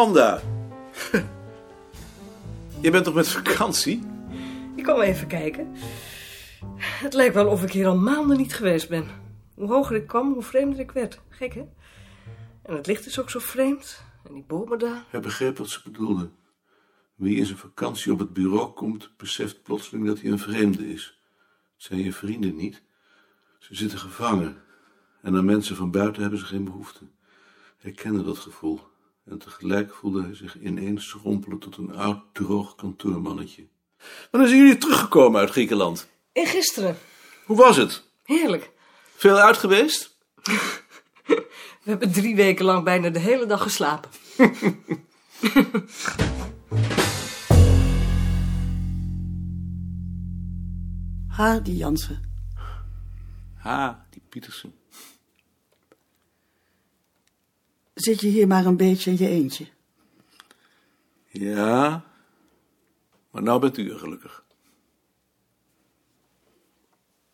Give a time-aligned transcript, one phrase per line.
[0.00, 0.40] Manda.
[2.82, 4.02] Je bent toch met vakantie?
[4.76, 5.76] Ik kwam even kijken.
[6.78, 9.08] Het lijkt wel of ik hier al maanden niet geweest ben.
[9.54, 11.20] Hoe hoger ik kwam, hoe vreemder ik werd.
[11.28, 11.64] Gek, hè?
[12.62, 14.02] En het licht is ook zo vreemd.
[14.24, 15.04] En die bomen daar.
[15.08, 16.30] Hij begreep wat ze bedoelde.
[17.14, 21.20] Wie in zijn vakantie op het bureau komt, beseft plotseling dat hij een vreemde is.
[21.74, 22.82] Het zijn je vrienden niet.
[23.58, 24.62] Ze zitten gevangen.
[25.22, 27.04] En aan mensen van buiten hebben ze geen behoefte.
[27.78, 28.80] Hij kende dat gevoel.
[29.24, 33.68] En tegelijk voelde hij zich ineens schrompelen tot een oud, droog kantoormannetje.
[34.30, 36.08] Wanneer zijn jullie teruggekomen uit Griekenland?
[36.32, 36.98] En gisteren.
[37.44, 38.08] Hoe was het?
[38.24, 38.70] Heerlijk.
[39.16, 40.16] Veel uit geweest?
[41.82, 44.10] We hebben drie weken lang bijna de hele dag geslapen.
[51.28, 52.20] Hardy Jansen.
[53.54, 54.74] Ha, die Pietersen.
[58.00, 59.68] Zit je hier maar een beetje in je eentje?
[61.26, 62.04] Ja,
[63.30, 64.44] maar nou bent u er gelukkig.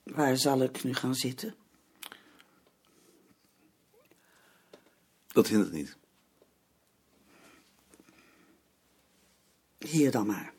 [0.03, 1.55] Waar zal ik nu gaan zitten?
[5.27, 5.97] Dat hindert niet.
[9.79, 10.53] Hier dan maar.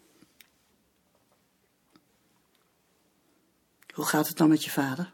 [3.94, 5.14] Hoe gaat het dan met je vader?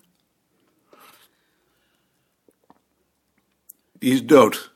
[3.92, 4.73] Die is dood.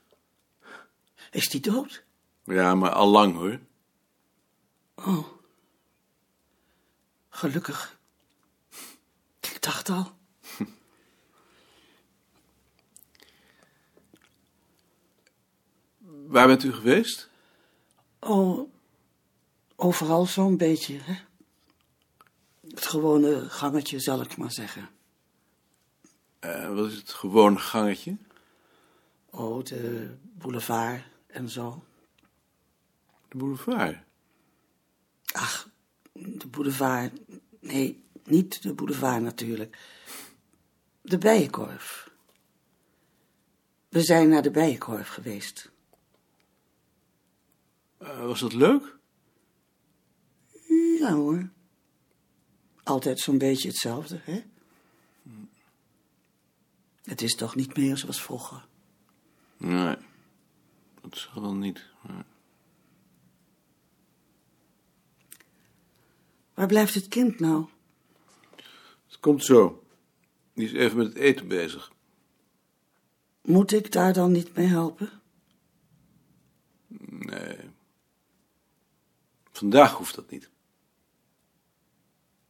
[1.31, 2.03] Is die dood?
[2.43, 3.59] Ja, maar al lang hoor.
[4.95, 5.27] Oh.
[7.29, 7.99] Gelukkig.
[9.39, 10.11] Ik dacht al.
[16.27, 17.29] Waar bent u geweest?
[18.19, 18.71] Oh,
[19.75, 21.15] overal zo'n beetje, hè?
[22.67, 24.89] Het gewone gangetje, zal ik maar zeggen.
[26.39, 28.17] Eh, wat is het gewone gangetje?
[29.29, 31.03] Oh, de boulevard
[31.37, 31.83] en zo.
[33.27, 33.97] De boulevard.
[35.25, 35.69] Ach,
[36.13, 37.11] de boulevard.
[37.59, 39.77] Nee, niet de boulevard natuurlijk.
[41.01, 42.11] De Bijenkorf.
[43.89, 45.71] We zijn naar de Bijenkorf geweest.
[47.97, 48.97] Eh, was dat leuk?
[50.99, 51.49] Ja hoor.
[52.83, 54.43] Altijd zo'n beetje hetzelfde, hè?
[57.03, 58.67] Het is toch niet meer zoals vroeger.
[59.57, 59.95] Nee,
[61.09, 61.85] dat zal wel niet.
[66.53, 67.65] Waar blijft het kind nou?
[69.07, 69.83] Het komt zo.
[70.53, 71.91] Die is even met het eten bezig.
[73.41, 75.09] Moet ik daar dan niet mee helpen?
[77.09, 77.57] Nee.
[79.51, 80.49] Vandaag hoeft dat niet.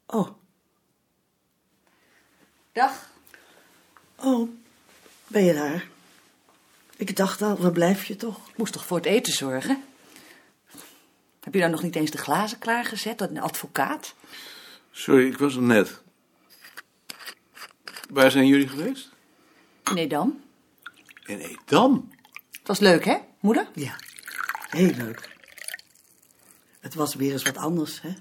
[0.06, 0.30] Oh,
[2.72, 3.10] Dag.
[4.16, 4.50] oh,
[5.28, 5.88] ben je daar?
[6.98, 8.40] Ik dacht al, waar blijf je toch?
[8.56, 9.84] Moest toch voor het eten zorgen?
[11.40, 13.22] Heb je dan nog niet eens de glazen klaargezet?
[13.22, 14.16] Een advocaat?
[14.92, 16.02] Sorry, ik was er net.
[18.10, 19.10] Waar zijn jullie geweest?
[19.94, 20.42] Nee dan.
[21.26, 22.12] In Edam.
[22.52, 23.68] Het was leuk, hè, moeder?
[23.74, 23.96] Ja,
[24.70, 25.36] heel leuk.
[26.80, 28.14] Het was weer eens wat anders, hè?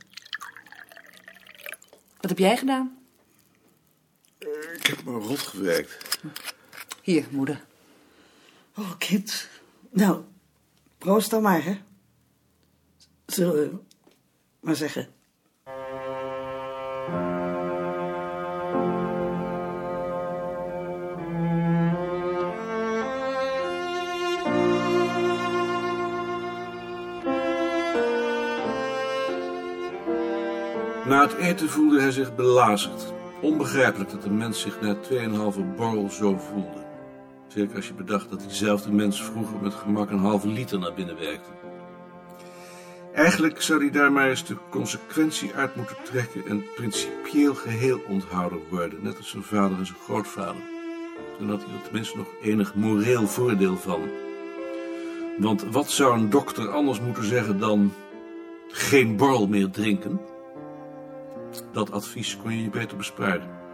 [2.20, 2.98] Wat heb jij gedaan?
[4.75, 6.19] Ik heb me rot gewerkt.
[7.03, 7.64] Hier, moeder.
[8.78, 9.48] Oh, kind.
[9.91, 10.22] Nou,
[10.98, 11.78] proost dan maar, hè?
[13.26, 13.78] Zullen we
[14.60, 15.09] maar zeggen.
[31.06, 33.12] Na het eten voelde hij zich belazerd.
[33.43, 34.96] Onbegrijpelijk dat een mens zich na
[35.55, 36.86] 2,5 borrel zo voelde.
[37.56, 41.50] Als je bedacht dat diezelfde mens vroeger met gemak een halve liter naar binnen werkte.
[43.14, 48.58] Eigenlijk zou hij daar maar eens de consequentie uit moeten trekken en principieel geheel onthouden
[48.70, 50.62] worden, net als zijn vader en zijn grootvader.
[51.38, 54.00] Dan had hij er tenminste nog enig moreel voordeel van.
[55.38, 57.93] Want wat zou een dokter anders moeten zeggen dan
[58.69, 60.20] geen borrel meer drinken?
[61.73, 63.66] Dat advies kon je je beter besparen.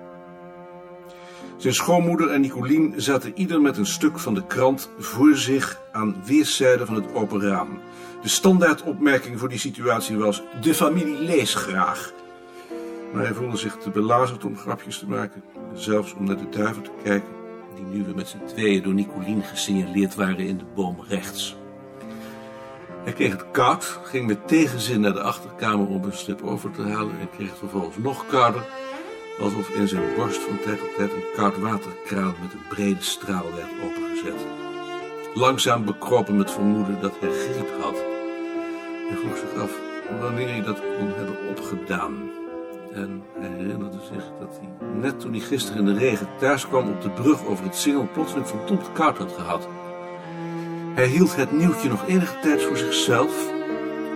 [1.57, 6.17] Zijn schoonmoeder en Nicolien zaten ieder met een stuk van de krant voor zich aan
[6.25, 7.81] weerszijden van het open raam.
[8.23, 12.13] De standaardopmerking voor die situatie was: De familie leest graag.
[13.13, 15.43] Maar hij voelde zich te belazerd om grapjes te maken.
[15.75, 17.29] Zelfs om naar de duiven te kijken,
[17.75, 21.57] die nu weer met z'n tweeën door Nicolien gesignaleerd waren in de boom rechts.
[23.05, 26.83] Hij kreeg het koud, ging met tegenzin naar de achterkamer om een slip over te
[26.83, 28.65] halen en kreeg vervolgens nog kouder,
[29.41, 33.47] alsof in zijn borst van tijd tot tijd een koud waterkraan met een brede straal
[33.55, 34.47] werd opengezet.
[35.35, 37.97] langzaam bekropen met vermoeden dat hij griep had.
[39.09, 39.71] Hij vroeg zich af
[40.21, 42.31] wanneer hij dat kon hebben opgedaan.
[42.93, 46.89] En hij herinnerde zich dat hij, net toen hij gisteren in de regen thuis kwam
[46.89, 49.69] op de brug over het Singel, plotseling verdomd koud had gehad.
[50.95, 53.51] Hij hield het nieuwtje nog enige tijd voor zichzelf,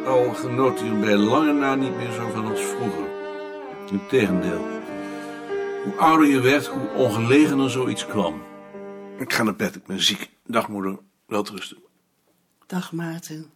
[0.06, 3.06] al genoot hij er bij lange na niet meer zo van als vroeger.
[3.90, 4.75] Integendeel.
[5.86, 8.42] Hoe ouder je werd, hoe ongelegener zoiets kwam.
[9.18, 10.30] Ik ga naar bed, ik ben ziek.
[10.46, 11.78] Dag moeder, welterusten.
[12.66, 13.50] Dag Maarten.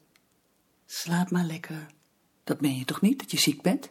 [0.86, 1.86] Slaap maar lekker.
[2.44, 3.90] Dat meen je toch niet, dat je ziek bent?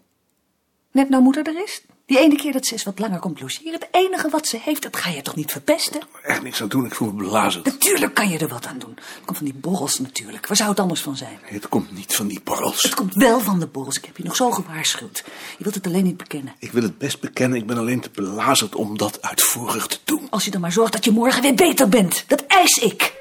[0.92, 1.82] Net nou moeder er is.
[2.06, 3.74] Die ene keer dat ze eens wat langer komt logeren.
[3.74, 6.02] Het enige wat ze heeft, dat ga je toch niet verpesten?
[6.24, 7.66] Echt niks aan doen, ik voel me belazerd.
[7.66, 8.94] Natuurlijk kan je er wat aan doen.
[8.96, 10.48] Het komt van die borrels natuurlijk.
[10.48, 11.40] Waar zou het anders van zijn?
[11.44, 12.82] Nee, het komt niet van die borrels.
[12.82, 13.98] Het komt wel van de borrels.
[13.98, 15.24] Ik heb je nog zo gewaarschuwd.
[15.58, 16.54] Je wilt het alleen niet bekennen.
[16.60, 20.28] Ik wil het best bekennen, ik ben alleen te belazerd om dat uitvoerig te doen.
[20.30, 22.24] Als je dan maar zorgt dat je morgen weer beter bent.
[22.28, 23.18] Dat eis ik.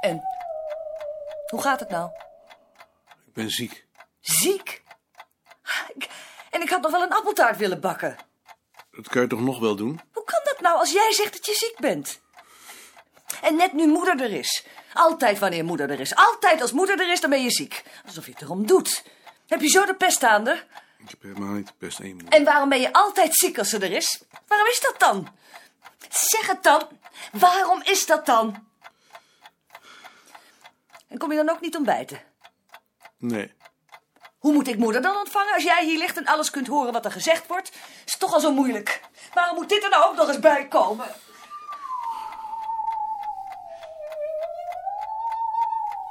[0.00, 0.22] En?
[1.50, 2.10] Hoe gaat het nou?
[3.38, 3.84] Ik ben ziek.
[4.20, 4.82] Ziek?
[6.50, 8.16] En ik had nog wel een appeltaart willen bakken.
[8.90, 10.00] Dat kan je toch nog wel doen?
[10.12, 12.20] Hoe kan dat nou als jij zegt dat je ziek bent?
[13.42, 14.66] En net nu moeder er is.
[14.92, 16.14] Altijd wanneer moeder er is.
[16.14, 17.82] Altijd als moeder er is, dan ben je ziek.
[18.06, 19.04] Alsof je het erom doet.
[19.46, 20.66] Heb je zo de pest aan er?
[20.98, 22.32] Ik heb helemaal niet de één moeder.
[22.32, 24.22] En waarom ben je altijd ziek als ze er is?
[24.46, 25.28] Waarom is dat dan?
[26.08, 26.88] Zeg het dan.
[27.32, 28.66] Waarom is dat dan?
[31.08, 32.27] En kom je dan ook niet ontbijten?
[33.18, 33.52] Nee.
[34.38, 37.04] Hoe moet ik moeder dan ontvangen als jij hier ligt en alles kunt horen wat
[37.04, 37.72] er gezegd wordt?
[38.04, 39.00] Is toch al zo moeilijk.
[39.34, 41.06] Waarom moet dit er nou ook nog eens bij komen?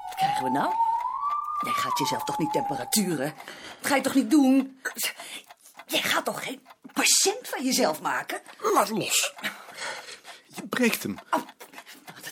[0.06, 0.74] Wat krijgen we nou?
[1.64, 3.34] Jij gaat jezelf toch niet temperaturen?
[3.80, 4.82] Dat ga je toch niet doen?
[5.86, 8.42] Jij gaat toch geen patiënt van jezelf maken?
[8.60, 9.34] Laat los.
[10.46, 11.18] Je breekt hem.
[11.32, 11.42] Oh,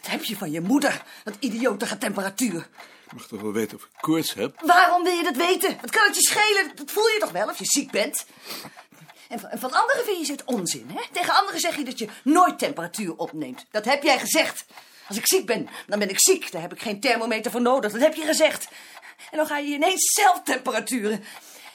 [0.05, 2.67] dat heb je van je moeder, dat idiotige temperatuur.
[3.05, 4.61] Ik mag toch wel weten of ik koorts heb?
[4.65, 5.77] Waarom wil je dat weten?
[5.81, 6.75] Wat kan het je schelen?
[6.75, 8.25] Dat voel je toch wel of je ziek bent?
[9.29, 11.01] En van, en van anderen vind je het onzin, hè?
[11.11, 13.65] Tegen anderen zeg je dat je nooit temperatuur opneemt.
[13.71, 14.65] Dat heb jij gezegd.
[15.07, 16.51] Als ik ziek ben, dan ben ik ziek.
[16.51, 17.91] Daar heb ik geen thermometer voor nodig.
[17.91, 18.67] Dat heb je gezegd.
[19.31, 21.23] En dan ga je ineens zelf temperaturen.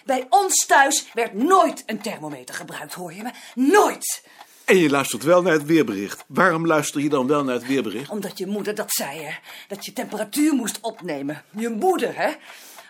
[0.05, 3.31] Bij ons thuis werd nooit een thermometer gebruikt, hoor je me?
[3.55, 4.23] Nooit.
[4.71, 6.25] En je luistert wel naar het weerbericht.
[6.29, 8.11] Waarom luister je dan wel naar het weerbericht?
[8.11, 9.33] Omdat je moeder dat zei, hè?
[9.69, 11.43] Dat je temperatuur moest opnemen.
[11.51, 12.31] Je moeder, hè?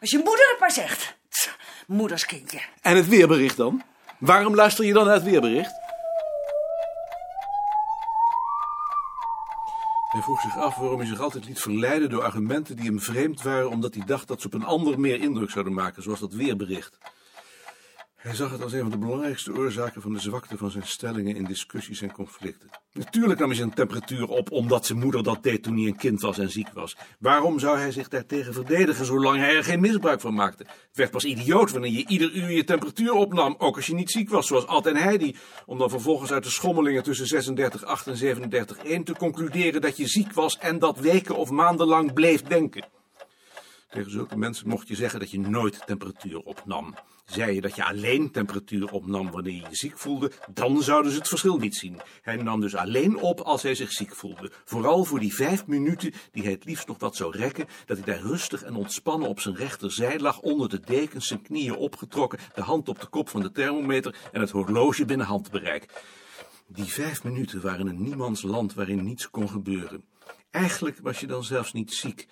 [0.00, 1.16] Als je moeder het maar zegt.
[1.28, 1.56] Tch,
[1.86, 2.60] Moederskindje.
[2.80, 3.82] En het weerbericht dan?
[4.18, 5.72] Waarom luister je dan naar het weerbericht?
[10.08, 13.42] Hij vroeg zich af waarom hij zich altijd liet verleiden door argumenten die hem vreemd
[13.42, 16.32] waren, omdat hij dacht dat ze op een ander meer indruk zouden maken, zoals dat
[16.32, 16.98] weerbericht.
[18.20, 21.36] Hij zag het als een van de belangrijkste oorzaken van de zwakte van zijn stellingen
[21.36, 22.70] in discussies en conflicten.
[22.92, 26.20] Natuurlijk nam hij zijn temperatuur op omdat zijn moeder dat deed toen hij een kind
[26.20, 26.96] was en ziek was.
[27.18, 30.62] Waarom zou hij zich daartegen verdedigen zolang hij er geen misbruik van maakte?
[30.62, 34.10] Het werd pas idioot wanneer je ieder uur je temperatuur opnam, ook als je niet
[34.10, 35.36] ziek was, zoals Ad en Heidi,
[35.66, 40.32] om dan vervolgens uit de schommelingen tussen 36,8 en 37,1 te concluderen dat je ziek
[40.32, 42.99] was en dat weken of maanden lang bleef denken.
[43.90, 46.94] Tegen zulke mensen mocht je zeggen dat je nooit temperatuur opnam.
[47.24, 51.18] Zei je dat je alleen temperatuur opnam wanneer je je ziek voelde, dan zouden ze
[51.18, 52.00] het verschil niet zien.
[52.22, 54.50] Hij nam dus alleen op als hij zich ziek voelde.
[54.64, 58.06] Vooral voor die vijf minuten die hij het liefst nog wat zou rekken, dat hij
[58.06, 62.62] daar rustig en ontspannen op zijn rechterzij lag, onder de dekens, zijn knieën opgetrokken, de
[62.62, 66.02] hand op de kop van de thermometer en het horloge binnen handbereik.
[66.66, 70.04] Die vijf minuten waren een niemands land waarin niets kon gebeuren.
[70.50, 72.28] Eigenlijk was je dan zelfs niet ziek.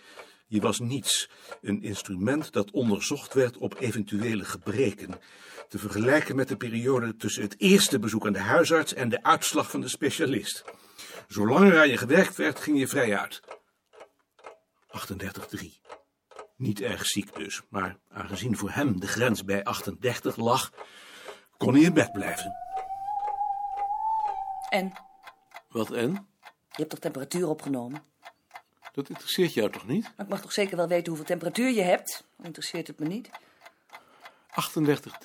[0.48, 5.20] Je was niets, een instrument dat onderzocht werd op eventuele gebreken.
[5.68, 9.70] Te vergelijken met de periode tussen het eerste bezoek aan de huisarts en de uitslag
[9.70, 10.64] van de specialist.
[11.26, 13.40] Zolang er aan je gewerkt werd, ging je vrij uit.
[15.58, 15.88] 38,3.
[16.56, 20.72] Niet erg ziek dus, maar aangezien voor hem de grens bij 38 lag,
[21.56, 22.52] kon hij in bed blijven.
[24.68, 24.92] En?
[25.68, 26.10] Wat en?
[26.68, 28.02] Je hebt toch temperatuur opgenomen?
[28.92, 30.02] Dat interesseert jou toch niet?
[30.02, 32.24] Maar ik mag toch zeker wel weten hoeveel temperatuur je hebt?
[32.42, 33.28] Interesseert het me niet.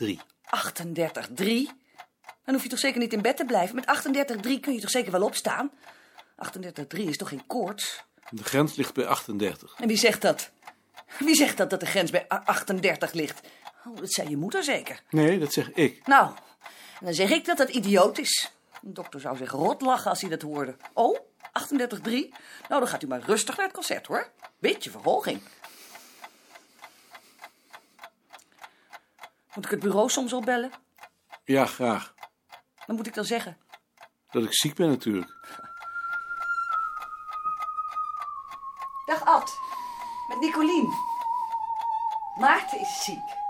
[0.03, 0.07] 38,3.
[0.07, 1.45] 38,3?
[2.45, 3.75] Dan hoef je toch zeker niet in bed te blijven?
[3.75, 5.71] Met 38,3 kun je toch zeker wel opstaan?
[6.95, 8.03] 38,3 is toch geen koorts?
[8.29, 9.73] De grens ligt bij 38.
[9.79, 10.51] En wie zegt dat?
[11.19, 13.47] Wie zegt dat dat de grens bij a- 38 ligt?
[13.87, 15.01] Oh, dat zei je moeder zeker.
[15.09, 16.07] Nee, dat zeg ik.
[16.07, 16.31] Nou,
[17.01, 18.51] dan zeg ik dat dat idioot is.
[18.83, 20.75] Een dokter zou zich rot lachen als hij dat hoorde.
[20.93, 21.19] Oh,
[21.51, 22.11] 38,3?
[22.69, 24.31] Nou, dan gaat u maar rustig naar het concert, hoor.
[24.59, 25.41] Beetje verhoging.
[29.53, 30.71] Moet ik het bureau soms opbellen?
[31.43, 32.13] Ja, graag.
[32.85, 33.57] Wat moet ik dan zeggen?
[34.31, 35.31] Dat ik ziek ben natuurlijk.
[39.05, 39.57] Dag Ad,
[40.27, 40.93] met Nicolien.
[42.39, 43.41] Maarten is ziek.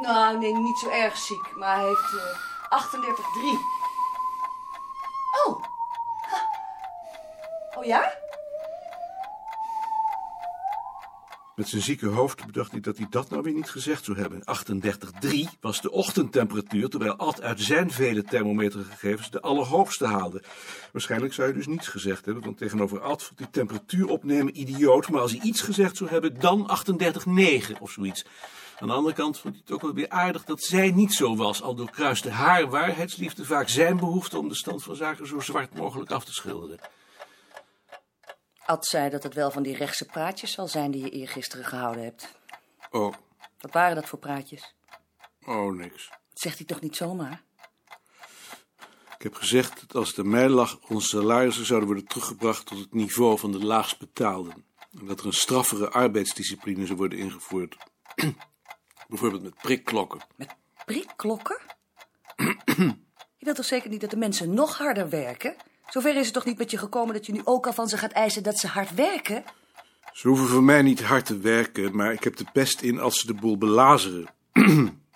[0.00, 3.77] Nou, nee, niet zo erg ziek, maar hij heeft eh 38,3.
[7.88, 8.12] Ja?
[11.56, 14.42] Met zijn zieke hoofd bedacht hij dat hij dat nou weer niet gezegd zou hebben.
[15.24, 20.42] 38,3 was de ochtendtemperatuur, terwijl Ad uit zijn vele thermometergegevens de allerhoogste haalde.
[20.92, 25.08] Waarschijnlijk zou hij dus niets gezegd hebben, want tegenover Ad vond die temperatuur opnemen idioot.
[25.08, 26.70] Maar als hij iets gezegd zou hebben, dan
[27.72, 28.24] 38,9 of zoiets.
[28.78, 31.36] Aan de andere kant vond hij het ook wel weer aardig dat zij niet zo
[31.36, 35.74] was, al doorkruiste haar waarheidsliefde vaak zijn behoefte om de stand van zaken zo zwart
[35.74, 36.78] mogelijk af te schilderen.
[38.68, 42.02] Ad zei dat het wel van die rechtse praatjes zal zijn die je eergisteren gehouden
[42.04, 42.32] hebt.
[42.90, 43.14] Oh,
[43.60, 44.74] Wat waren dat voor praatjes?
[45.46, 46.08] oh, niks.
[46.08, 47.42] Dat zegt hij toch niet zomaar?
[49.16, 52.78] Ik heb gezegd dat als het aan mij lag, onze salarissen zouden worden teruggebracht tot
[52.78, 54.64] het niveau van de laagst betaalden.
[54.98, 57.76] En dat er een straffere arbeidsdiscipline zou worden ingevoerd.
[59.08, 60.20] Bijvoorbeeld met prikklokken.
[60.36, 61.60] Met prikklokken?
[63.38, 65.56] je wilt toch zeker niet dat de mensen nog harder werken?
[65.88, 67.98] Zover is het toch niet met je gekomen dat je nu ook al van ze
[67.98, 69.44] gaat eisen dat ze hard werken?
[70.12, 73.18] Ze hoeven voor mij niet hard te werken, maar ik heb de pest in als
[73.18, 74.28] ze de boel belazeren.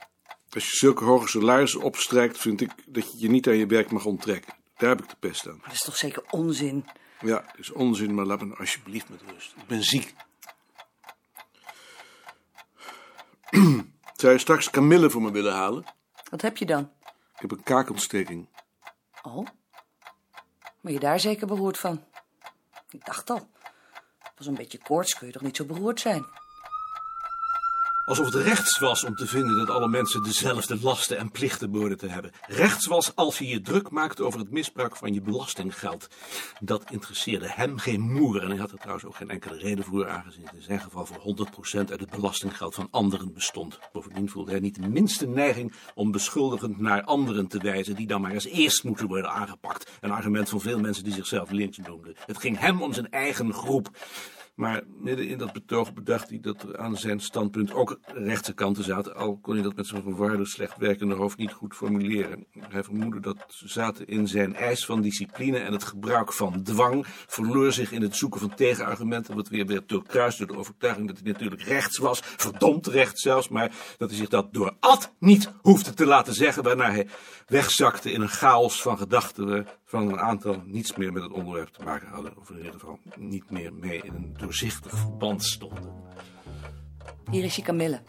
[0.54, 3.90] Als je zulke hoge salarissen opstrijkt, vind ik dat je je niet aan je werk
[3.90, 4.54] mag onttrekken.
[4.76, 5.56] Daar heb ik de pest aan.
[5.56, 6.86] Maar dat is toch zeker onzin?
[7.20, 9.54] Ja, het is onzin, maar laat me nou alsjeblieft met rust.
[9.56, 10.14] Ik ben ziek.
[14.16, 15.84] Zou je straks kamille voor me willen halen?
[16.30, 16.90] Wat heb je dan?
[17.34, 18.48] Ik heb een kaakontsteking.
[19.22, 19.46] Oh?
[20.82, 22.04] Maar je daar zeker beroerd van?
[22.90, 23.48] Ik dacht al.
[24.34, 26.24] Pas een beetje koorts kun je toch niet zo beroerd zijn?
[28.12, 31.98] Alsof het rechts was om te vinden dat alle mensen dezelfde lasten en plichten behoorden
[31.98, 32.30] te hebben.
[32.46, 36.08] Rechts was als je je druk maakte over het misbruik van je belastinggeld.
[36.60, 38.42] Dat interesseerde hem geen moer.
[38.42, 41.06] En hij had er trouwens ook geen enkele reden voor, aangezien het in zijn geval
[41.06, 43.78] voor 100% uit het belastinggeld van anderen bestond.
[43.92, 48.20] Bovendien voelde hij niet de minste neiging om beschuldigend naar anderen te wijzen, die dan
[48.20, 49.90] maar als eerst moeten worden aangepakt.
[50.00, 52.16] Een argument van veel mensen die zichzelf links noemden.
[52.26, 53.90] Het ging hem om zijn eigen groep.
[54.62, 58.84] Maar midden in dat betoog bedacht hij dat er aan zijn standpunt ook rechtse kanten
[58.84, 62.46] zaten, al kon hij dat met zijn verwarde, slecht werkende hoofd niet goed formuleren.
[62.68, 67.04] Hij vermoedde dat ze zaten in zijn eis van discipline en het gebruik van dwang,
[67.26, 71.18] verloor zich in het zoeken van tegenargumenten, wat weer werd doorkruist door de overtuiging dat
[71.22, 75.52] hij natuurlijk rechts was, verdomd rechts zelfs, maar dat hij zich dat door Ad niet
[75.62, 77.08] hoefde te laten zeggen, waarna hij
[77.46, 81.84] wegzakte in een chaos van gedachten van een aantal niets meer met het onderwerp te
[81.84, 85.92] maken hadden, of in ieder geval niet meer mee in een Voorzichtig verband stonden.
[87.30, 88.00] Hier is je kamille.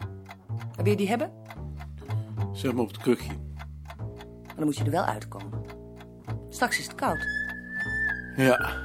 [0.75, 1.31] Wil je die hebben?
[2.53, 3.33] Zeg maar op het krukje.
[4.45, 5.65] Maar dan moet je er wel uitkomen.
[6.49, 7.25] Straks is het koud.
[8.35, 8.81] Ja.